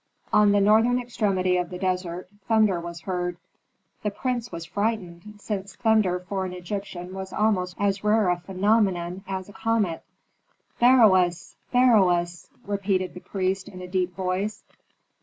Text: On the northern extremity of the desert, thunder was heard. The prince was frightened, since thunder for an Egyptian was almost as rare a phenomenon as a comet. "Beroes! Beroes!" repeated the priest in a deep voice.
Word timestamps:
On 0.33 0.51
the 0.51 0.59
northern 0.61 0.99
extremity 0.99 1.57
of 1.57 1.69
the 1.69 1.77
desert, 1.77 2.27
thunder 2.47 2.79
was 2.79 3.01
heard. 3.01 3.37
The 4.01 4.09
prince 4.09 4.51
was 4.51 4.65
frightened, 4.65 5.35
since 5.39 5.75
thunder 5.75 6.19
for 6.19 6.43
an 6.43 6.53
Egyptian 6.53 7.13
was 7.13 7.31
almost 7.31 7.75
as 7.79 8.03
rare 8.03 8.29
a 8.29 8.39
phenomenon 8.39 9.23
as 9.27 9.47
a 9.47 9.53
comet. 9.53 10.03
"Beroes! 10.79 11.55
Beroes!" 11.71 12.49
repeated 12.65 13.13
the 13.13 13.19
priest 13.19 13.69
in 13.69 13.79
a 13.79 13.87
deep 13.87 14.15
voice. 14.15 14.63